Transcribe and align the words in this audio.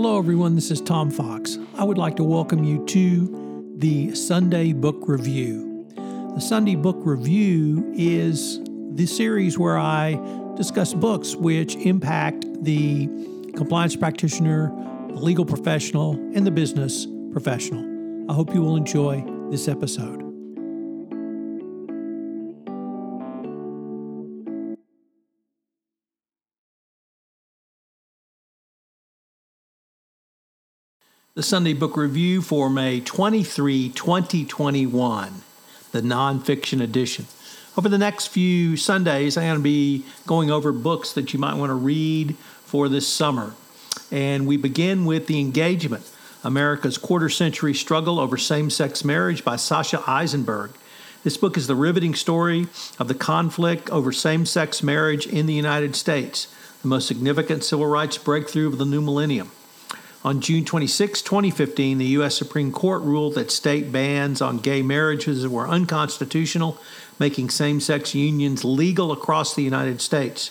Hello, 0.00 0.16
everyone. 0.16 0.54
This 0.54 0.70
is 0.70 0.80
Tom 0.80 1.10
Fox. 1.10 1.58
I 1.74 1.82
would 1.82 1.98
like 1.98 2.14
to 2.18 2.22
welcome 2.22 2.62
you 2.62 2.86
to 2.86 3.74
the 3.78 4.14
Sunday 4.14 4.72
Book 4.72 5.08
Review. 5.08 5.88
The 6.36 6.40
Sunday 6.40 6.76
Book 6.76 6.98
Review 7.00 7.84
is 7.96 8.60
the 8.92 9.06
series 9.06 9.58
where 9.58 9.76
I 9.76 10.12
discuss 10.54 10.94
books 10.94 11.34
which 11.34 11.74
impact 11.74 12.46
the 12.62 13.08
compliance 13.56 13.96
practitioner, 13.96 14.68
the 15.08 15.18
legal 15.18 15.44
professional, 15.44 16.12
and 16.32 16.46
the 16.46 16.52
business 16.52 17.04
professional. 17.32 18.30
I 18.30 18.34
hope 18.34 18.54
you 18.54 18.62
will 18.62 18.76
enjoy 18.76 19.24
this 19.50 19.66
episode. 19.66 20.27
The 31.34 31.42
Sunday 31.44 31.72
Book 31.72 31.96
Review 31.96 32.42
for 32.42 32.68
May 32.68 33.00
23, 33.00 33.90
2021, 33.90 35.42
the 35.92 36.00
nonfiction 36.00 36.82
edition. 36.82 37.26
Over 37.76 37.88
the 37.88 37.98
next 37.98 38.28
few 38.28 38.76
Sundays, 38.76 39.36
I'm 39.36 39.44
going 39.44 39.58
to 39.58 39.62
be 39.62 40.04
going 40.26 40.50
over 40.50 40.72
books 40.72 41.12
that 41.12 41.32
you 41.32 41.38
might 41.38 41.54
want 41.54 41.70
to 41.70 41.74
read 41.74 42.36
for 42.64 42.88
this 42.88 43.06
summer. 43.06 43.54
And 44.10 44.48
we 44.48 44.56
begin 44.56 45.04
with 45.04 45.28
The 45.28 45.38
Engagement 45.38 46.10
America's 46.42 46.98
Quarter 46.98 47.28
Century 47.28 47.74
Struggle 47.74 48.18
Over 48.18 48.36
Same 48.36 48.68
Sex 48.68 49.04
Marriage 49.04 49.44
by 49.44 49.54
Sasha 49.54 49.98
Issenberg. 49.98 50.72
This 51.22 51.36
book 51.36 51.56
is 51.56 51.68
the 51.68 51.76
riveting 51.76 52.16
story 52.16 52.66
of 52.98 53.06
the 53.06 53.14
conflict 53.14 53.90
over 53.90 54.10
same 54.10 54.44
sex 54.44 54.82
marriage 54.82 55.26
in 55.26 55.46
the 55.46 55.54
United 55.54 55.94
States, 55.94 56.52
the 56.82 56.88
most 56.88 57.06
significant 57.06 57.62
civil 57.62 57.86
rights 57.86 58.18
breakthrough 58.18 58.66
of 58.66 58.78
the 58.78 58.84
new 58.84 59.02
millennium. 59.02 59.52
On 60.24 60.40
June 60.40 60.64
26, 60.64 61.22
2015, 61.22 61.98
the 61.98 62.04
U.S. 62.06 62.36
Supreme 62.36 62.72
Court 62.72 63.02
ruled 63.02 63.34
that 63.34 63.52
state 63.52 63.92
bans 63.92 64.42
on 64.42 64.58
gay 64.58 64.82
marriages 64.82 65.46
were 65.46 65.68
unconstitutional, 65.68 66.76
making 67.20 67.50
same 67.50 67.80
sex 67.80 68.16
unions 68.16 68.64
legal 68.64 69.12
across 69.12 69.54
the 69.54 69.62
United 69.62 70.00
States. 70.00 70.50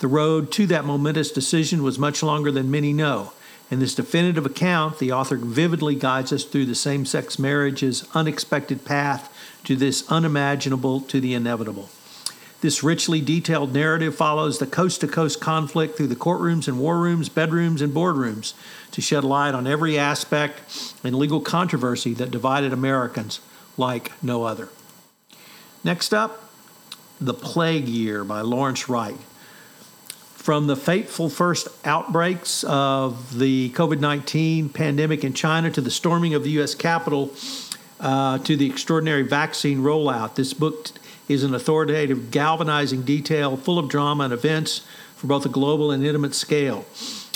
The 0.00 0.08
road 0.08 0.52
to 0.52 0.66
that 0.66 0.84
momentous 0.84 1.32
decision 1.32 1.82
was 1.82 1.98
much 1.98 2.22
longer 2.22 2.52
than 2.52 2.70
many 2.70 2.92
know. 2.92 3.32
In 3.70 3.78
this 3.78 3.94
definitive 3.94 4.44
account, 4.44 4.98
the 4.98 5.12
author 5.12 5.36
vividly 5.36 5.94
guides 5.94 6.30
us 6.30 6.44
through 6.44 6.66
the 6.66 6.74
same 6.74 7.06
sex 7.06 7.38
marriage's 7.38 8.06
unexpected 8.12 8.84
path 8.84 9.34
to 9.64 9.74
this 9.74 10.06
unimaginable 10.10 11.00
to 11.02 11.18
the 11.18 11.32
inevitable. 11.32 11.88
This 12.62 12.84
richly 12.84 13.20
detailed 13.20 13.74
narrative 13.74 14.14
follows 14.14 14.60
the 14.60 14.68
coast 14.68 15.00
to 15.00 15.08
coast 15.08 15.40
conflict 15.40 15.96
through 15.96 16.06
the 16.06 16.14
courtrooms 16.14 16.68
and 16.68 16.78
war 16.78 16.96
rooms, 16.96 17.28
bedrooms, 17.28 17.82
and 17.82 17.92
boardrooms 17.92 18.54
to 18.92 19.00
shed 19.00 19.24
light 19.24 19.52
on 19.52 19.66
every 19.66 19.98
aspect 19.98 20.94
and 21.02 21.16
legal 21.16 21.40
controversy 21.40 22.14
that 22.14 22.30
divided 22.30 22.72
Americans 22.72 23.40
like 23.76 24.12
no 24.22 24.44
other. 24.44 24.68
Next 25.82 26.14
up, 26.14 26.52
The 27.20 27.34
Plague 27.34 27.88
Year 27.88 28.22
by 28.22 28.42
Lawrence 28.42 28.88
Wright. 28.88 29.18
From 30.36 30.68
the 30.68 30.76
fateful 30.76 31.28
first 31.28 31.66
outbreaks 31.84 32.62
of 32.62 33.40
the 33.40 33.70
COVID 33.70 33.98
19 33.98 34.68
pandemic 34.68 35.24
in 35.24 35.34
China 35.34 35.68
to 35.72 35.80
the 35.80 35.90
storming 35.90 36.32
of 36.34 36.44
the 36.44 36.50
U.S. 36.50 36.76
Capitol 36.76 37.34
uh, 37.98 38.38
to 38.38 38.56
the 38.56 38.70
extraordinary 38.70 39.22
vaccine 39.22 39.78
rollout, 39.78 40.36
this 40.36 40.54
book 40.54 40.90
is 41.28 41.44
an 41.44 41.54
authoritative, 41.54 42.30
galvanizing 42.30 43.02
detail 43.02 43.56
full 43.56 43.78
of 43.78 43.88
drama 43.88 44.24
and 44.24 44.32
events 44.32 44.82
for 45.16 45.26
both 45.26 45.46
a 45.46 45.48
global 45.48 45.90
and 45.90 46.04
intimate 46.04 46.34
scale. 46.34 46.84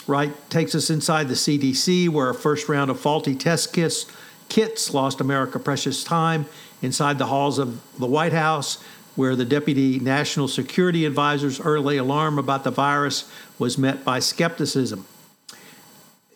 Wright 0.06 0.32
takes 0.50 0.74
us 0.74 0.90
inside 0.90 1.28
the 1.28 1.34
CDC, 1.34 2.08
where 2.08 2.30
a 2.30 2.34
first 2.34 2.68
round 2.68 2.90
of 2.90 3.00
faulty 3.00 3.34
test 3.34 3.72
kits, 3.72 4.06
kits 4.48 4.94
lost 4.94 5.20
America 5.20 5.58
precious 5.58 6.04
time, 6.04 6.46
inside 6.82 7.18
the 7.18 7.26
halls 7.26 7.58
of 7.58 7.80
the 7.98 8.06
White 8.06 8.32
House, 8.32 8.82
where 9.16 9.34
the 9.34 9.44
Deputy 9.44 9.98
National 9.98 10.46
Security 10.46 11.06
Advisor's 11.06 11.60
early 11.60 11.96
alarm 11.96 12.38
about 12.38 12.64
the 12.64 12.70
virus 12.70 13.30
was 13.58 13.78
met 13.78 14.04
by 14.04 14.18
skepticism. 14.18 15.06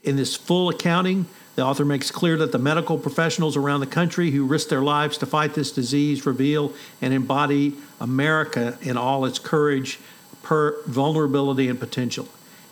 In 0.02 0.16
this 0.16 0.34
full 0.34 0.70
accounting, 0.70 1.26
the 1.60 1.66
author 1.66 1.84
makes 1.84 2.10
clear 2.10 2.38
that 2.38 2.53
the 2.53 2.59
medical 2.59 2.97
professionals 2.97 3.54
around 3.54 3.81
the 3.81 3.87
country 3.87 4.31
who 4.31 4.47
risk 4.47 4.71
their 4.71 4.81
lives 4.81 5.19
to 5.19 5.26
fight 5.26 5.53
this 5.53 5.71
disease 5.71 6.25
reveal 6.25 6.72
and 7.03 7.12
embody 7.12 7.75
America 8.00 8.78
in 8.81 8.97
all 8.97 9.26
its 9.26 9.38
courage, 9.38 10.00
per 10.43 10.81
vulnerability, 10.87 11.69
and 11.69 11.78
potential. 11.78 12.26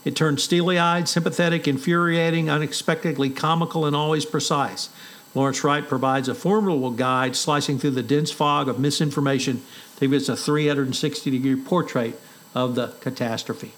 It 0.06 0.16
turns 0.16 0.42
steely 0.42 0.78
eyed, 0.78 1.06
sympathetic, 1.06 1.68
infuriating, 1.68 2.48
unexpectedly 2.48 3.28
comical, 3.28 3.84
and 3.84 3.94
always 3.94 4.24
precise. 4.24 4.88
Lawrence 5.34 5.62
Wright 5.62 5.86
provides 5.86 6.30
a 6.30 6.34
formidable 6.34 6.92
guide 6.92 7.36
slicing 7.36 7.78
through 7.78 7.90
the 7.90 8.02
dense 8.02 8.30
fog 8.30 8.68
of 8.68 8.78
misinformation 8.78 9.62
to 9.96 10.08
give 10.08 10.14
us 10.14 10.30
a 10.30 10.36
360 10.36 11.30
degree 11.30 11.56
portrait 11.56 12.18
of 12.54 12.74
the 12.74 12.86
catastrophe. 13.02 13.72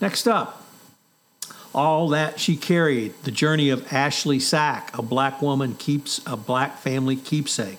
Next 0.00 0.26
up, 0.26 0.61
all 1.74 2.08
that 2.08 2.38
she 2.38 2.56
carried, 2.56 3.14
the 3.24 3.30
journey 3.30 3.70
of 3.70 3.92
Ashley 3.92 4.38
Sack, 4.38 4.96
a 4.96 5.02
black 5.02 5.40
woman 5.40 5.74
keeps 5.74 6.20
a 6.26 6.36
black 6.36 6.78
family 6.78 7.16
keepsake. 7.16 7.78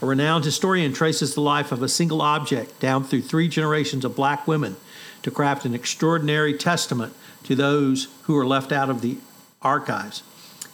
A 0.00 0.06
renowned 0.06 0.44
historian 0.44 0.92
traces 0.92 1.34
the 1.34 1.40
life 1.40 1.72
of 1.72 1.82
a 1.82 1.88
single 1.88 2.22
object 2.22 2.78
down 2.80 3.04
through 3.04 3.22
three 3.22 3.48
generations 3.48 4.04
of 4.04 4.14
black 4.14 4.46
women 4.46 4.76
to 5.22 5.30
craft 5.30 5.64
an 5.64 5.74
extraordinary 5.74 6.54
testament 6.54 7.14
to 7.44 7.54
those 7.54 8.08
who 8.22 8.36
are 8.36 8.46
left 8.46 8.72
out 8.72 8.90
of 8.90 9.00
the 9.00 9.16
archives. 9.62 10.22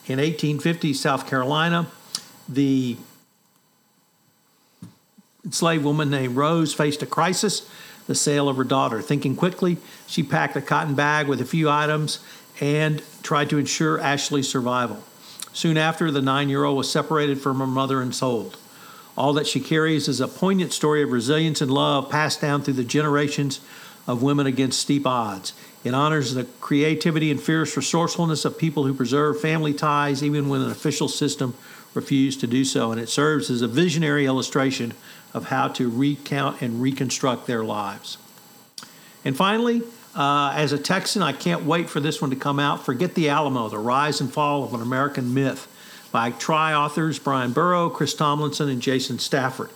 In 0.07 0.19
1850, 0.19 0.95
South 0.95 1.29
Carolina, 1.29 1.87
the 2.49 2.97
enslaved 5.45 5.85
woman 5.85 6.11
named 6.11 6.37
Rose 6.37 6.75
faced 6.75 7.03
a 7.03 7.07
crisis 7.07 7.69
the 8.07 8.15
sale 8.17 8.49
of 8.49 8.57
her 8.57 8.65
daughter. 8.65 9.01
Thinking 9.01 9.37
quickly, 9.37 9.77
she 10.09 10.25
packed 10.25 10.57
a 10.57 10.61
cotton 10.61 10.97
bag 10.97 11.29
with 11.29 11.41
a 11.41 11.45
few 11.45 11.71
items 11.71 12.19
and 12.61 13.03
tried 13.23 13.51
to 13.51 13.59
ensure 13.59 13.99
Ashley's 13.99 14.49
survival. 14.49 15.03
Soon 15.53 15.77
after, 15.77 16.11
the 16.11 16.23
nine 16.23 16.49
year 16.49 16.65
old 16.65 16.77
was 16.77 16.91
separated 16.91 17.41
from 17.41 17.59
her 17.59 17.67
mother 17.67 18.01
and 18.01 18.15
sold. 18.15 18.57
All 19.17 19.33
that 19.33 19.47
she 19.47 19.61
carries 19.61 20.09
is 20.09 20.21
a 20.21 20.29
poignant 20.29 20.73
story 20.73 21.03
of 21.03 21.11
resilience 21.11 21.61
and 21.61 21.71
love 21.71 22.11
passed 22.11 22.41
down 22.41 22.63
through 22.63 22.75
the 22.75 22.85
generations 22.85 23.61
of 24.07 24.23
women 24.23 24.47
against 24.47 24.79
steep 24.79 25.07
odds. 25.07 25.53
It 25.83 25.95
honors 25.95 26.35
the 26.35 26.45
creativity 26.61 27.31
and 27.31 27.41
fierce 27.41 27.77
resourcefulness 27.77 28.45
of 28.45 28.59
people 28.59 28.85
who 28.85 28.95
preserve 28.95 29.41
family 29.41 29.73
ties 29.73 30.23
even 30.23 30.49
when 30.49 30.61
an 30.61 30.71
official 30.71 31.09
system 31.09 31.55
refused 31.95 32.41
to 32.41 32.47
do 32.47 32.65
so. 32.65 32.93
And 32.93 33.01
it 33.01 33.09
serves 33.09 33.51
as 33.51 33.63
a 33.63 33.69
visionary 33.69 34.27
illustration 34.27 34.95
of 35.33 35.47
how 35.47 35.69
to 35.69 35.89
recount 35.89 36.63
and 36.63 36.83
reconstruct 36.83 37.47
their 37.47 37.65
lives. 37.65 38.19
And 39.25 39.37
finally, 39.37 39.83
uh, 40.15 40.53
as 40.55 40.73
a 40.73 40.79
Texan, 40.79 41.23
I 41.23 41.33
can't 41.33 41.65
wait 41.65 41.89
for 41.89 42.01
this 42.01 42.21
one 42.21 42.31
to 42.31 42.37
come 42.37 42.59
out. 42.59 42.85
Forget 42.85 43.15
the 43.15 43.29
Alamo, 43.29 43.69
The 43.69 43.79
Rise 43.79 44.21
and 44.21 44.33
Fall 44.33 44.65
of 44.65 44.75
an 44.75 44.83
American 44.83 45.35
Myth 45.35 45.69
by 46.11 46.31
tri 46.31 46.75
authors 46.75 47.19
Bryan 47.19 47.53
Burrough, 47.53 47.91
Chris 47.91 48.15
Tomlinson, 48.15 48.69
and 48.69 48.83
Jason 48.83 49.19
Stafford. 49.19 49.71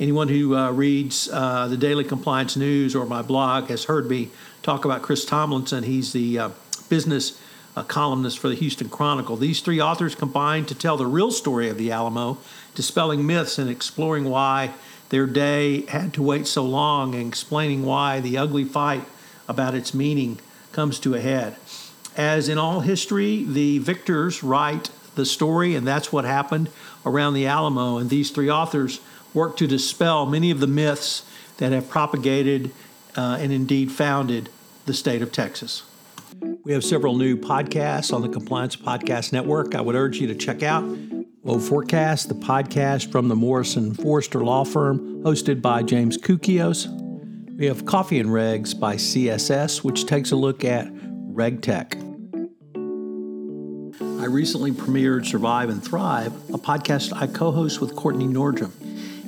Anyone 0.00 0.28
who 0.28 0.56
uh, 0.56 0.70
reads 0.70 1.28
uh, 1.30 1.68
the 1.68 1.76
Daily 1.76 2.04
Compliance 2.04 2.56
News 2.56 2.96
or 2.96 3.04
my 3.04 3.22
blog 3.22 3.68
has 3.68 3.84
heard 3.84 4.08
me 4.08 4.30
talk 4.62 4.84
about 4.84 5.02
Chris 5.02 5.24
Tomlinson. 5.24 5.84
He's 5.84 6.12
the 6.12 6.38
uh, 6.38 6.48
business 6.88 7.40
uh, 7.76 7.82
columnist 7.84 8.38
for 8.38 8.48
the 8.48 8.54
Houston 8.54 8.88
Chronicle. 8.88 9.36
These 9.36 9.60
three 9.60 9.80
authors 9.80 10.14
combined 10.14 10.68
to 10.68 10.74
tell 10.74 10.96
the 10.96 11.06
real 11.06 11.30
story 11.30 11.68
of 11.68 11.78
the 11.78 11.92
Alamo, 11.92 12.38
dispelling 12.74 13.26
myths 13.26 13.58
and 13.58 13.70
exploring 13.70 14.24
why 14.24 14.72
their 15.10 15.26
day 15.26 15.82
had 15.86 16.14
to 16.14 16.22
wait 16.22 16.46
so 16.46 16.64
long 16.64 17.14
and 17.14 17.28
explaining 17.28 17.84
why 17.84 18.20
the 18.20 18.38
ugly 18.38 18.64
fight 18.64 19.04
about 19.48 19.74
its 19.74 19.92
meaning 19.92 20.38
comes 20.72 20.98
to 21.00 21.14
a 21.14 21.20
head. 21.20 21.56
As 22.16 22.48
in 22.48 22.58
all 22.58 22.80
history, 22.80 23.44
the 23.44 23.78
victors 23.78 24.42
write 24.42 24.90
the 25.16 25.26
story, 25.26 25.74
and 25.74 25.86
that's 25.86 26.12
what 26.12 26.24
happened 26.24 26.70
around 27.04 27.34
the 27.34 27.46
Alamo. 27.46 27.98
And 27.98 28.08
these 28.08 28.30
three 28.30 28.50
authors 28.50 29.00
work 29.34 29.56
to 29.58 29.66
dispel 29.66 30.26
many 30.26 30.50
of 30.50 30.60
the 30.60 30.66
myths 30.66 31.24
that 31.58 31.72
have 31.72 31.88
propagated 31.88 32.72
uh, 33.16 33.38
and 33.40 33.52
indeed 33.52 33.90
founded 33.90 34.48
the 34.86 34.94
state 34.94 35.22
of 35.22 35.32
Texas. 35.32 35.82
We 36.62 36.72
have 36.72 36.84
several 36.84 37.16
new 37.16 37.36
podcasts 37.36 38.14
on 38.14 38.22
the 38.22 38.28
Compliance 38.28 38.76
Podcast 38.76 39.32
Network. 39.32 39.74
I 39.74 39.80
would 39.80 39.94
urge 39.94 40.18
you 40.18 40.28
to 40.28 40.34
check 40.34 40.62
out 40.62 40.84
Low 41.42 41.58
Forecast, 41.58 42.28
the 42.28 42.34
podcast 42.34 43.10
from 43.10 43.28
the 43.28 43.34
Morrison 43.34 43.94
Foerster 43.94 44.44
Law 44.44 44.62
Firm, 44.62 45.22
hosted 45.22 45.62
by 45.62 45.82
James 45.82 46.18
Koukios. 46.18 46.86
We 47.56 47.64
have 47.64 47.86
Coffee 47.86 48.20
and 48.20 48.28
Regs 48.28 48.78
by 48.78 48.96
CSS, 48.96 49.82
which 49.82 50.04
takes 50.04 50.32
a 50.32 50.36
look 50.36 50.66
at 50.66 50.92
RegTech. 50.92 51.94
I 54.20 54.26
recently 54.26 54.72
premiered 54.72 55.24
Survive 55.24 55.70
and 55.70 55.82
Thrive, 55.82 56.34
a 56.50 56.58
podcast 56.58 57.14
I 57.16 57.26
co 57.26 57.52
host 57.52 57.80
with 57.80 57.96
Courtney 57.96 58.26
Nordrum. 58.26 58.72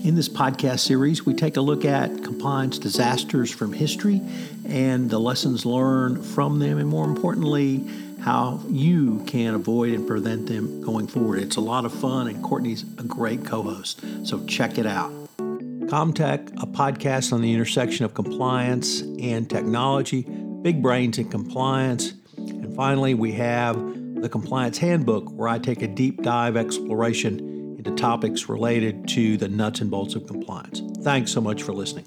In 0.04 0.14
this 0.14 0.28
podcast 0.28 0.80
series, 0.80 1.24
we 1.24 1.32
take 1.32 1.56
a 1.56 1.62
look 1.62 1.86
at 1.86 2.24
compliance 2.24 2.76
disasters 2.78 3.50
from 3.50 3.72
history 3.72 4.20
and 4.66 5.08
the 5.08 5.18
lessons 5.18 5.64
learned 5.64 6.26
from 6.26 6.58
them, 6.58 6.76
and 6.76 6.88
more 6.88 7.06
importantly, 7.06 7.88
how 8.22 8.60
you 8.68 9.22
can 9.26 9.54
avoid 9.54 9.92
and 9.92 10.06
prevent 10.06 10.46
them 10.46 10.80
going 10.80 11.06
forward. 11.06 11.40
It's 11.40 11.56
a 11.56 11.60
lot 11.60 11.84
of 11.84 11.92
fun, 11.92 12.28
and 12.28 12.42
Courtney's 12.42 12.84
a 12.98 13.02
great 13.02 13.44
co 13.44 13.62
host. 13.62 14.00
So 14.24 14.44
check 14.46 14.78
it 14.78 14.86
out. 14.86 15.10
Comtech, 15.38 16.50
a 16.62 16.66
podcast 16.66 17.32
on 17.32 17.42
the 17.42 17.52
intersection 17.52 18.04
of 18.04 18.14
compliance 18.14 19.00
and 19.00 19.50
technology, 19.50 20.22
big 20.62 20.80
brains 20.80 21.18
in 21.18 21.28
compliance. 21.28 22.14
And 22.36 22.74
finally, 22.74 23.14
we 23.14 23.32
have 23.32 23.76
the 24.22 24.28
Compliance 24.28 24.78
Handbook, 24.78 25.28
where 25.32 25.48
I 25.48 25.58
take 25.58 25.82
a 25.82 25.88
deep 25.88 26.22
dive 26.22 26.56
exploration 26.56 27.40
into 27.76 27.90
topics 27.90 28.48
related 28.48 29.08
to 29.08 29.36
the 29.36 29.48
nuts 29.48 29.80
and 29.80 29.90
bolts 29.90 30.14
of 30.14 30.26
compliance. 30.26 30.80
Thanks 31.02 31.32
so 31.32 31.40
much 31.40 31.64
for 31.64 31.72
listening. 31.72 32.06